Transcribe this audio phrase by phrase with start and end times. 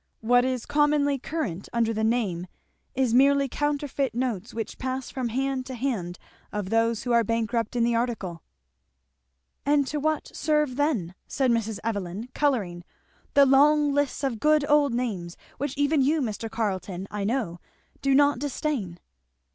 [0.21, 2.47] What is commonly current under the name
[2.95, 6.17] is merely counterfeit notes which pass from hand to hand
[6.51, 8.41] of those who are bankrupt in the article."
[9.63, 11.77] "And to what serve then," said Mrs.
[11.83, 12.83] Evelyn colouring,
[13.35, 16.49] "the long lists of good old names which even you, Mr.
[16.49, 17.59] Carleton, I know,
[18.01, 18.97] do not disdain?"